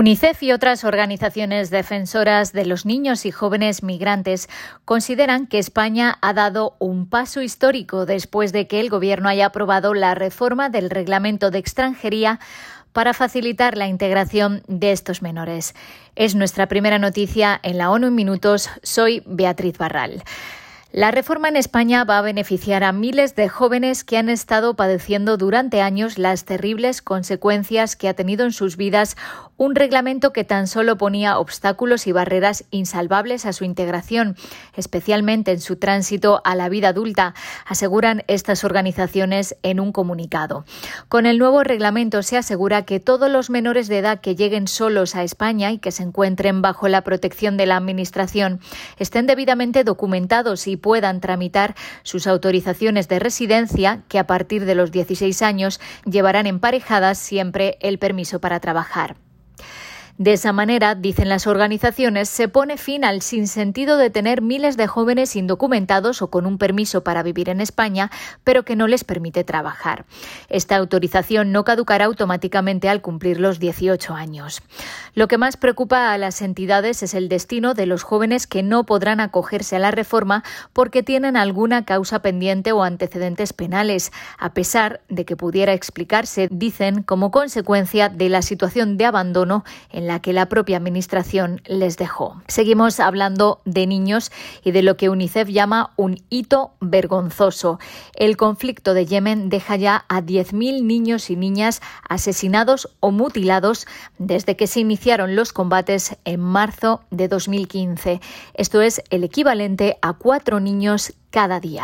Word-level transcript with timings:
UNICEF 0.00 0.42
y 0.44 0.52
otras 0.52 0.84
organizaciones 0.84 1.68
defensoras 1.68 2.54
de 2.54 2.64
los 2.64 2.86
niños 2.86 3.26
y 3.26 3.32
jóvenes 3.32 3.82
migrantes 3.82 4.48
consideran 4.86 5.46
que 5.46 5.58
España 5.58 6.16
ha 6.22 6.32
dado 6.32 6.74
un 6.78 7.06
paso 7.06 7.42
histórico 7.42 8.06
después 8.06 8.50
de 8.54 8.66
que 8.66 8.80
el 8.80 8.88
Gobierno 8.88 9.28
haya 9.28 9.44
aprobado 9.44 9.92
la 9.92 10.14
reforma 10.14 10.70
del 10.70 10.88
reglamento 10.88 11.50
de 11.50 11.58
extranjería 11.58 12.40
para 12.94 13.12
facilitar 13.12 13.76
la 13.76 13.88
integración 13.88 14.62
de 14.68 14.92
estos 14.92 15.20
menores. 15.20 15.74
Es 16.16 16.34
nuestra 16.34 16.66
primera 16.66 16.98
noticia 16.98 17.60
en 17.62 17.76
la 17.76 17.90
ONU 17.90 18.06
en 18.06 18.14
minutos. 18.14 18.70
Soy 18.82 19.22
Beatriz 19.26 19.76
Barral. 19.76 20.22
La 20.92 21.12
reforma 21.12 21.48
en 21.48 21.54
España 21.54 22.02
va 22.02 22.18
a 22.18 22.22
beneficiar 22.22 22.82
a 22.82 22.90
miles 22.90 23.36
de 23.36 23.48
jóvenes 23.48 24.02
que 24.02 24.16
han 24.16 24.28
estado 24.28 24.74
padeciendo 24.74 25.36
durante 25.36 25.82
años 25.82 26.18
las 26.18 26.44
terribles 26.44 27.00
consecuencias 27.00 27.94
que 27.94 28.08
ha 28.08 28.14
tenido 28.14 28.44
en 28.44 28.50
sus 28.50 28.76
vidas 28.76 29.16
un 29.56 29.76
reglamento 29.76 30.32
que 30.32 30.42
tan 30.42 30.66
solo 30.66 30.96
ponía 30.96 31.38
obstáculos 31.38 32.08
y 32.08 32.12
barreras 32.12 32.64
insalvables 32.72 33.46
a 33.46 33.52
su 33.52 33.62
integración, 33.64 34.34
especialmente 34.74 35.52
en 35.52 35.60
su 35.60 35.76
tránsito 35.76 36.40
a 36.44 36.56
la 36.56 36.68
vida 36.68 36.88
adulta, 36.88 37.34
aseguran 37.66 38.24
estas 38.26 38.64
organizaciones 38.64 39.54
en 39.62 39.78
un 39.78 39.92
comunicado. 39.92 40.64
Con 41.08 41.24
el 41.26 41.38
nuevo 41.38 41.62
reglamento 41.62 42.24
se 42.24 42.36
asegura 42.36 42.84
que 42.84 42.98
todos 42.98 43.30
los 43.30 43.48
menores 43.48 43.86
de 43.86 43.98
edad 43.98 44.20
que 44.20 44.34
lleguen 44.34 44.66
solos 44.66 45.14
a 45.14 45.22
España 45.22 45.70
y 45.70 45.78
que 45.78 45.92
se 45.92 46.02
encuentren 46.02 46.62
bajo 46.62 46.88
la 46.88 47.02
protección 47.02 47.56
de 47.56 47.66
la 47.66 47.76
Administración 47.76 48.58
estén 48.98 49.28
debidamente 49.28 49.84
documentados 49.84 50.66
y 50.66 50.79
puedan 50.80 51.20
tramitar 51.20 51.74
sus 52.02 52.26
autorizaciones 52.26 53.08
de 53.08 53.18
residencia, 53.18 54.02
que 54.08 54.18
a 54.18 54.26
partir 54.26 54.64
de 54.64 54.74
los 54.74 54.90
16 54.90 55.42
años 55.42 55.80
llevarán 56.04 56.46
emparejadas 56.46 57.18
siempre 57.18 57.78
el 57.80 57.98
permiso 57.98 58.40
para 58.40 58.60
trabajar. 58.60 59.16
De 60.20 60.34
esa 60.34 60.52
manera, 60.52 60.94
dicen 60.94 61.30
las 61.30 61.46
organizaciones, 61.46 62.28
se 62.28 62.46
pone 62.46 62.76
fin 62.76 63.06
al 63.06 63.22
sinsentido 63.22 63.96
de 63.96 64.10
tener 64.10 64.42
miles 64.42 64.76
de 64.76 64.86
jóvenes 64.86 65.34
indocumentados 65.34 66.20
o 66.20 66.28
con 66.28 66.44
un 66.44 66.58
permiso 66.58 67.02
para 67.02 67.22
vivir 67.22 67.48
en 67.48 67.62
España, 67.62 68.10
pero 68.44 68.62
que 68.62 68.76
no 68.76 68.86
les 68.86 69.02
permite 69.02 69.44
trabajar. 69.44 70.04
Esta 70.50 70.76
autorización 70.76 71.52
no 71.52 71.64
caducará 71.64 72.04
automáticamente 72.04 72.90
al 72.90 73.00
cumplir 73.00 73.40
los 73.40 73.60
18 73.60 74.12
años. 74.12 74.60
Lo 75.14 75.26
que 75.26 75.38
más 75.38 75.56
preocupa 75.56 76.12
a 76.12 76.18
las 76.18 76.42
entidades 76.42 77.02
es 77.02 77.14
el 77.14 77.30
destino 77.30 77.72
de 77.72 77.86
los 77.86 78.02
jóvenes 78.02 78.46
que 78.46 78.62
no 78.62 78.84
podrán 78.84 79.20
acogerse 79.20 79.76
a 79.76 79.78
la 79.78 79.90
reforma 79.90 80.44
porque 80.74 81.02
tienen 81.02 81.38
alguna 81.38 81.86
causa 81.86 82.20
pendiente 82.20 82.72
o 82.72 82.82
antecedentes 82.82 83.54
penales, 83.54 84.12
a 84.38 84.52
pesar 84.52 85.00
de 85.08 85.24
que 85.24 85.34
pudiera 85.34 85.72
explicarse, 85.72 86.48
dicen, 86.50 87.04
como 87.04 87.30
consecuencia 87.30 88.10
de 88.10 88.28
la 88.28 88.42
situación 88.42 88.98
de 88.98 89.06
abandono 89.06 89.64
en 89.88 90.09
la 90.09 90.09
que 90.18 90.32
la 90.32 90.48
propia 90.48 90.76
Administración 90.76 91.62
les 91.66 91.96
dejó. 91.96 92.42
Seguimos 92.48 92.98
hablando 92.98 93.60
de 93.64 93.86
niños 93.86 94.32
y 94.64 94.72
de 94.72 94.82
lo 94.82 94.96
que 94.96 95.08
UNICEF 95.08 95.48
llama 95.48 95.92
un 95.96 96.16
hito 96.28 96.72
vergonzoso. 96.80 97.78
El 98.16 98.36
conflicto 98.36 98.92
de 98.94 99.06
Yemen 99.06 99.48
deja 99.48 99.76
ya 99.76 100.04
a 100.08 100.20
10.000 100.20 100.82
niños 100.82 101.30
y 101.30 101.36
niñas 101.36 101.80
asesinados 102.08 102.88
o 102.98 103.12
mutilados 103.12 103.86
desde 104.18 104.56
que 104.56 104.66
se 104.66 104.80
iniciaron 104.80 105.36
los 105.36 105.52
combates 105.52 106.16
en 106.24 106.40
marzo 106.40 107.02
de 107.10 107.28
2015. 107.28 108.20
Esto 108.54 108.80
es 108.80 109.02
el 109.10 109.22
equivalente 109.22 109.98
a 110.02 110.14
cuatro 110.14 110.58
niños 110.58 111.12
cada 111.30 111.60
día. 111.60 111.82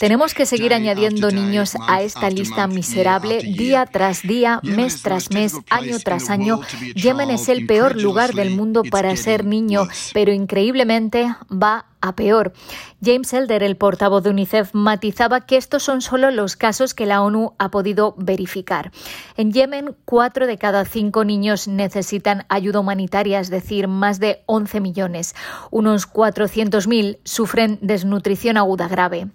Tenemos 0.00 0.34
que 0.34 0.46
seguir 0.46 0.74
añadiendo 0.74 1.30
niños 1.30 1.76
a 1.88 2.02
esta 2.02 2.30
lista 2.30 2.66
miserable 2.66 3.42
día 3.42 3.86
tras 3.86 4.22
día, 4.22 4.60
mes 4.62 5.02
tras 5.02 5.30
mes, 5.30 5.54
año 5.70 5.98
tras 6.00 6.30
año. 6.30 6.60
Yemen 6.94 7.30
es 7.30 7.48
el 7.48 7.66
peor 7.66 8.00
lugar 8.00 8.34
del 8.34 8.50
mundo 8.50 8.82
para 8.90 9.16
ser 9.16 9.44
niño, 9.44 9.86
pero 10.12 10.32
increíblemente 10.32 11.34
va 11.50 11.86
a 12.00 12.14
peor. 12.14 12.52
James 13.02 13.32
Elder, 13.32 13.62
el 13.62 13.76
portavoz 13.76 14.22
de 14.22 14.30
UNICEF, 14.30 14.74
matizaba 14.74 15.42
que 15.42 15.56
estos 15.56 15.82
son 15.82 16.00
solo 16.00 16.30
los 16.30 16.56
casos 16.56 16.94
que 16.94 17.06
la 17.06 17.22
ONU 17.22 17.54
ha 17.58 17.70
podido 17.70 18.14
verificar. 18.18 18.92
En 19.36 19.52
Yemen, 19.52 19.96
cuatro 20.04 20.46
de 20.46 20.58
cada 20.58 20.84
cinco 20.84 21.24
niños 21.24 21.68
necesitan 21.68 22.46
ayuda 22.48 22.80
humanitaria, 22.80 23.40
es 23.40 23.50
decir, 23.50 23.88
más 23.88 24.20
de 24.20 24.42
11 24.46 24.80
millones. 24.80 25.34
Unos 25.70 26.10
400.000 26.10 27.18
sufren 27.24 27.78
desnutrición 27.80 28.56
aguda 28.56 28.88
grave. 28.88 29.28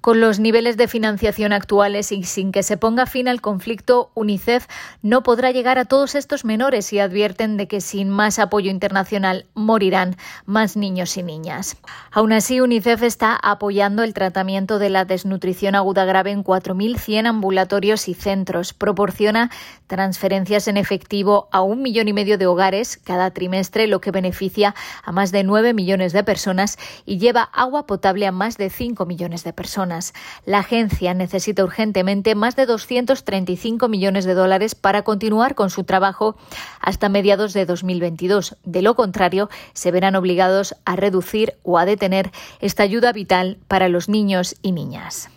Con 0.00 0.20
los 0.20 0.38
niveles 0.38 0.76
de 0.76 0.86
financiación 0.86 1.52
actuales 1.52 2.12
y 2.12 2.22
sin 2.22 2.52
que 2.52 2.62
se 2.62 2.76
ponga 2.76 3.06
fin 3.06 3.26
al 3.26 3.40
conflicto, 3.40 4.10
UNICEF 4.14 4.66
no 5.02 5.22
podrá 5.22 5.50
llegar 5.50 5.78
a 5.78 5.86
todos 5.86 6.14
estos 6.14 6.44
menores 6.44 6.92
y 6.92 7.00
advierten 7.00 7.56
de 7.56 7.66
que 7.66 7.80
sin 7.80 8.08
más 8.08 8.38
apoyo 8.38 8.70
internacional 8.70 9.46
morirán 9.54 10.16
más 10.46 10.76
niños 10.76 11.16
y 11.16 11.22
niñas. 11.22 11.76
Aún 12.10 12.32
así, 12.32 12.60
UNICEF 12.60 13.02
está 13.02 13.36
apoyando 13.36 14.02
el 14.02 14.14
tratamiento 14.14 14.78
de 14.78 14.88
la 14.88 15.04
desnutrición 15.04 15.74
aguda 15.74 16.06
grave 16.06 16.30
en 16.30 16.42
4.100 16.42 17.26
ambulatorios 17.26 18.08
y 18.08 18.14
centros. 18.14 18.72
Proporciona 18.72 19.50
transferencias 19.86 20.68
en 20.68 20.78
efectivo 20.78 21.48
a 21.52 21.60
un 21.60 21.82
millón 21.82 22.08
y 22.08 22.14
medio 22.14 22.38
de 22.38 22.46
hogares 22.46 22.96
cada 22.96 23.30
trimestre, 23.32 23.86
lo 23.86 24.00
que 24.00 24.10
beneficia 24.10 24.74
a 25.04 25.12
más 25.12 25.32
de 25.32 25.44
9 25.44 25.74
millones 25.74 26.12
de 26.12 26.24
personas 26.24 26.78
y 27.04 27.18
lleva 27.18 27.42
agua 27.42 27.86
potable 27.86 28.26
a 28.26 28.32
más 28.32 28.56
de 28.56 28.70
5 28.70 29.04
millones 29.04 29.44
de 29.44 29.52
personas. 29.52 30.14
La 30.46 30.60
agencia 30.60 31.12
necesita 31.12 31.62
urgentemente 31.62 32.34
más 32.34 32.56
de 32.56 32.66
235 32.66 33.88
millones 33.88 34.24
de 34.24 34.34
dólares 34.34 34.74
para 34.74 35.02
continuar 35.02 35.54
con 35.54 35.68
su 35.68 35.84
trabajo 35.84 36.36
hasta 36.80 37.08
mediados 37.08 37.52
de 37.52 37.66
2022. 37.66 38.56
De 38.64 38.82
lo 38.82 38.94
contrario, 38.94 39.50
se 39.74 39.90
verán 39.90 40.16
obligados 40.16 40.74
a 40.84 40.96
reducir 40.96 41.54
o 41.62 41.78
a 41.78 41.84
detener 41.88 42.30
esta 42.60 42.84
ayuda 42.84 43.12
vital 43.12 43.58
para 43.66 43.88
los 43.88 44.08
niños 44.08 44.54
y 44.62 44.72
niñas. 44.72 45.30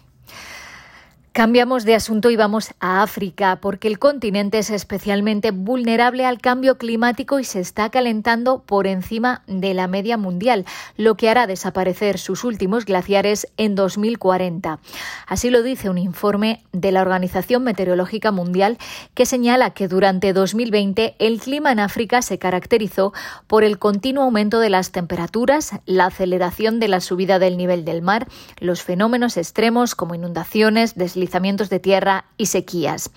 Cambiamos 1.33 1.85
de 1.85 1.95
asunto 1.95 2.29
y 2.29 2.35
vamos 2.35 2.73
a 2.81 3.03
África, 3.03 3.59
porque 3.61 3.87
el 3.87 3.99
continente 3.99 4.59
es 4.59 4.69
especialmente 4.69 5.51
vulnerable 5.51 6.25
al 6.25 6.41
cambio 6.41 6.77
climático 6.77 7.39
y 7.39 7.45
se 7.45 7.61
está 7.61 7.89
calentando 7.89 8.63
por 8.63 8.85
encima 8.85 9.41
de 9.47 9.73
la 9.73 9.87
media 9.87 10.17
mundial, 10.17 10.65
lo 10.97 11.15
que 11.15 11.29
hará 11.29 11.47
desaparecer 11.47 12.19
sus 12.19 12.43
últimos 12.43 12.83
glaciares 12.83 13.47
en 13.55 13.75
2040. 13.75 14.79
Así 15.25 15.49
lo 15.49 15.63
dice 15.63 15.89
un 15.89 15.99
informe 15.99 16.65
de 16.73 16.91
la 16.91 17.01
Organización 17.01 17.63
Meteorológica 17.63 18.31
Mundial 18.31 18.77
que 19.13 19.25
señala 19.25 19.69
que 19.69 19.87
durante 19.87 20.33
2020 20.33 21.15
el 21.17 21.39
clima 21.39 21.71
en 21.71 21.79
África 21.79 22.21
se 22.23 22.39
caracterizó 22.39 23.13
por 23.47 23.63
el 23.63 23.79
continuo 23.79 24.25
aumento 24.25 24.59
de 24.59 24.69
las 24.69 24.91
temperaturas, 24.91 25.79
la 25.85 26.07
aceleración 26.07 26.81
de 26.81 26.89
la 26.89 26.99
subida 26.99 27.39
del 27.39 27.55
nivel 27.55 27.85
del 27.85 28.01
mar, 28.01 28.27
los 28.59 28.83
fenómenos 28.83 29.37
extremos 29.37 29.95
como 29.95 30.13
inundaciones, 30.13 30.95
deslizamientos, 30.95 31.20
de 31.69 31.79
tierra 31.79 32.25
y 32.37 32.47
sequías. 32.47 33.11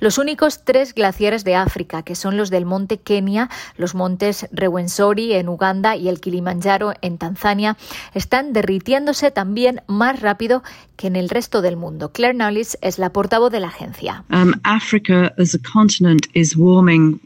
Los 0.00 0.18
únicos 0.18 0.64
tres 0.64 0.94
glaciares 0.94 1.44
de 1.44 1.54
África, 1.54 2.02
que 2.02 2.14
son 2.14 2.36
los 2.36 2.50
del 2.50 2.64
monte 2.64 2.98
Kenia, 2.98 3.50
los 3.76 3.94
montes 3.94 4.48
Rewensori 4.52 5.34
en 5.34 5.48
Uganda 5.48 5.96
y 5.96 6.08
el 6.08 6.20
Kilimanjaro 6.20 6.94
en 7.00 7.18
Tanzania, 7.18 7.76
están 8.14 8.52
derritiéndose 8.52 9.30
también 9.30 9.82
más 9.86 10.20
rápido 10.20 10.62
que 10.96 11.06
en 11.06 11.16
el 11.16 11.28
resto 11.28 11.62
del 11.62 11.76
mundo. 11.76 12.12
Claire 12.12 12.34
Knowles 12.34 12.78
es 12.82 12.98
la 12.98 13.12
portavoz 13.12 13.50
de 13.52 13.60
la 13.60 13.68
agencia. 13.68 14.24
Um, 14.30 14.52
Africa 14.64 15.32
as 15.38 15.54
a 15.54 15.58
continent 15.58 16.26
is 16.34 16.56
warming 16.56 17.20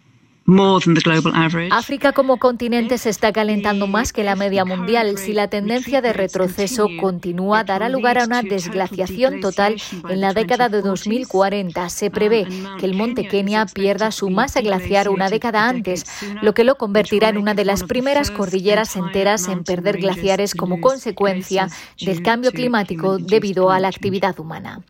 África 1.70 2.12
como 2.12 2.38
continente 2.38 2.98
se 2.98 3.10
está 3.10 3.32
calentando 3.32 3.86
más 3.86 4.12
que 4.12 4.24
la 4.24 4.34
media 4.34 4.64
mundial. 4.64 5.16
Si 5.18 5.32
la 5.32 5.48
tendencia 5.48 6.00
de 6.00 6.12
retroceso 6.12 6.88
continúa, 7.00 7.62
dará 7.62 7.88
lugar 7.88 8.18
a 8.18 8.24
una 8.24 8.42
desglaciación 8.42 9.40
total 9.40 9.80
en 10.08 10.20
la 10.20 10.32
década 10.32 10.68
de 10.68 10.82
2040. 10.82 11.88
Se 11.88 12.10
prevé 12.10 12.46
que 12.78 12.86
el 12.86 12.94
monte 12.94 13.28
Kenia 13.28 13.66
pierda 13.66 14.10
su 14.10 14.30
masa 14.30 14.60
glaciar 14.60 15.08
una 15.08 15.30
década 15.30 15.68
antes, 15.68 16.04
lo 16.42 16.54
que 16.54 16.64
lo 16.64 16.76
convertirá 16.76 17.28
en 17.28 17.38
una 17.38 17.54
de 17.54 17.64
las 17.64 17.84
primeras 17.84 18.30
cordilleras 18.30 18.96
enteras 18.96 19.46
en 19.48 19.62
perder 19.62 19.98
glaciares 19.98 20.54
como 20.54 20.80
consecuencia 20.80 21.68
del 22.00 22.22
cambio 22.22 22.50
climático 22.50 23.18
debido 23.18 23.70
a 23.70 23.78
la 23.78 23.88
actividad 23.88 24.38
humana. 24.40 24.80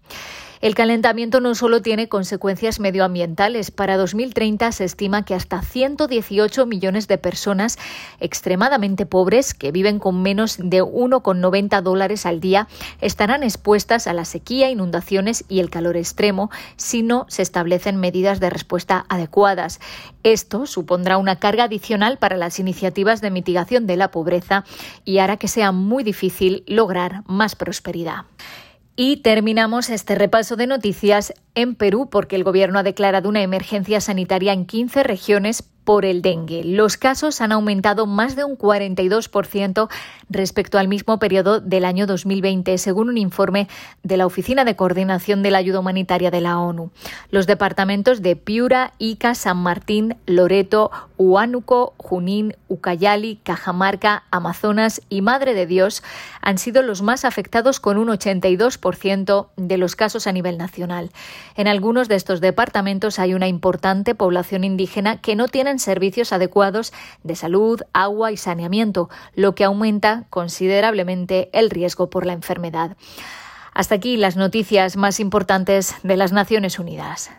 El 0.62 0.76
calentamiento 0.76 1.41
no 1.41 1.56
solo 1.56 1.82
tiene 1.82 2.09
consecuencias 2.09 2.79
medioambientales. 2.79 3.73
Para 3.73 3.97
2030 3.97 4.70
se 4.70 4.85
estima 4.85 5.25
que 5.25 5.35
hasta 5.35 5.61
118 5.61 6.67
millones 6.67 7.09
de 7.09 7.19
personas 7.19 7.81
extremadamente 8.20 9.05
pobres 9.05 9.55
que 9.55 9.73
viven 9.73 9.99
con 9.99 10.23
menos 10.23 10.59
de 10.59 10.81
1,90 10.81 11.82
dólares 11.82 12.26
al 12.26 12.38
día 12.38 12.69
estarán 13.00 13.43
expuestas 13.43 14.06
a 14.06 14.12
la 14.12 14.25
sequía, 14.25 14.70
inundaciones 14.70 15.44
y 15.49 15.59
el 15.59 15.69
calor 15.69 15.97
extremo 15.97 16.49
si 16.76 17.03
no 17.03 17.26
se 17.29 17.43
establecen 17.43 17.97
medidas 17.97 18.38
de 18.38 18.49
respuesta 18.49 19.05
adecuadas. 19.09 19.81
Esto 20.23 20.67
supondrá 20.67 21.17
una 21.17 21.41
carga 21.41 21.64
adicional 21.64 22.19
para 22.19 22.37
las 22.37 22.61
iniciativas 22.61 23.20
de 23.20 23.32
mitigación 23.32 23.88
de 23.88 23.97
la 23.97 24.12
pobreza 24.12 24.62
y 25.05 25.19
hará 25.19 25.38
que 25.38 25.49
sea 25.49 25.73
muy 25.73 26.05
difícil 26.05 26.62
lograr 26.69 27.25
más 27.26 27.56
prosperidad. 27.56 28.26
Y 29.04 29.16
terminamos 29.16 29.90
este 29.90 30.14
repaso 30.14 30.54
de 30.54 30.69
noticias 30.69 31.34
en 31.56 31.75
Perú 31.75 32.08
porque 32.08 32.37
el 32.37 32.44
gobierno 32.44 32.78
ha 32.78 32.84
declarado 32.84 33.28
una 33.28 33.43
emergencia 33.43 34.00
sanitaria 34.00 34.52
en 34.52 34.64
15 34.64 35.02
regiones 35.02 35.64
por 35.84 36.04
el 36.04 36.22
dengue. 36.22 36.62
Los 36.64 36.96
casos 36.96 37.40
han 37.40 37.50
aumentado 37.50 38.06
más 38.06 38.37
de 38.37 38.44
un 38.44 38.56
42% 38.56 39.88
respecto 40.28 40.78
al 40.78 40.87
mismo 40.87 41.19
periodo 41.19 41.58
del 41.60 41.84
año 41.84 42.06
2020, 42.06 42.78
según 42.78 43.08
un 43.08 43.19
informe 43.19 43.66
de 44.04 44.16
la 44.16 44.26
Oficina 44.26 44.64
de 44.64 44.76
Coordinación 44.76 45.43
de 45.43 45.50
la 45.50 45.58
Ayuda 45.58 45.81
Humanitaria 45.81 46.31
de 46.31 46.40
la 46.40 46.60
ONU. 46.60 46.93
Los 47.31 47.49
departamentos 47.49 48.22
de 48.22 48.37
Piura, 48.37 48.93
Ica, 48.99 49.34
San 49.34 49.56
Martín, 49.56 50.16
Loreto, 50.26 50.93
Huánuco, 51.23 51.95
Junín, 51.99 52.57
Ucayali, 52.69 53.37
Cajamarca, 53.45 54.25
Amazonas 54.33 55.01
y 55.09 55.23
Madre 55.23 55.55
de 55.55 55.67
Dios 55.67 56.03
han 56.41 56.59
sido 56.59 56.83
los 56.83 57.01
más 57.01 57.25
afectados 57.25 57.79
con 57.79 57.97
un 57.97 58.09
82% 58.09 59.49
de 59.57 59.79
los 59.79 59.95
casos 59.95 60.27
a 60.27 60.33
nivel 60.33 60.59
nacional. 60.59 61.11
En 61.55 61.69
algunos 61.69 62.09
de 62.09 62.17
estos 62.17 62.41
departamentos 62.41 63.21
hay 63.21 63.35
una 63.35 63.47
importante 63.47 64.17
población 64.17 64.65
indígena 64.65 65.21
que 65.21 65.37
no 65.37 65.47
tienen 65.47 65.79
servicios 65.79 66.33
adecuados 66.33 66.93
de 67.23 67.37
salud, 67.37 67.81
agua 67.93 68.33
y 68.33 68.37
saneamiento, 68.37 69.09
lo 69.35 69.55
que 69.55 69.65
aumenta 69.65 70.25
considerablemente 70.29 71.51
el 71.53 71.71
riesgo 71.71 72.11
por 72.11 72.27
la 72.27 72.33
enfermedad. 72.33 72.97
Hasta 73.75 73.95
aquí 73.95 74.17
las 74.17 74.37
noticias 74.37 74.97
más 74.97 75.21
importantes 75.21 75.95
de 76.03 76.17
las 76.17 76.33
Naciones 76.33 76.79
Unidas. 76.79 77.31